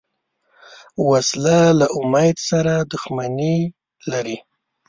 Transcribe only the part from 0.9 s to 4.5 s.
وسله له امید سره دښمني لري